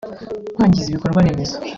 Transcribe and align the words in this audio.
kwangiza 0.55 0.87
ibikorwa 0.89 1.23
remezo 1.27 1.57